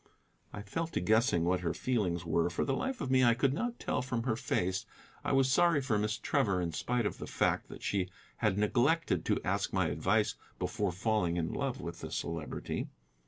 I 0.51 0.63
fell 0.63 0.87
to 0.87 0.99
guessing 0.99 1.45
what 1.45 1.59
her 1.59 1.75
feelings 1.75 2.25
were; 2.25 2.49
for 2.49 2.65
the 2.65 2.73
life 2.75 3.01
of 3.01 3.11
me 3.11 3.23
I 3.23 3.35
could 3.35 3.53
not 3.53 3.77
tell 3.79 4.01
from 4.01 4.23
her 4.23 4.35
face. 4.35 4.87
I 5.23 5.31
was 5.31 5.51
sorry 5.51 5.79
for 5.79 5.99
Miss 5.99 6.17
Trevor 6.17 6.59
in 6.59 6.71
spite 6.71 7.05
of 7.05 7.19
the 7.19 7.27
fact 7.27 7.69
that 7.69 7.83
she 7.83 8.09
had 8.37 8.57
neglected 8.57 9.23
to 9.25 9.39
ask 9.43 9.71
my 9.71 9.89
advice 9.89 10.33
before 10.57 10.91
falling 10.91 11.37
in 11.37 11.53
love 11.53 11.79
with 11.79 11.99
the 12.01 12.09
Celebrity. 12.09 12.87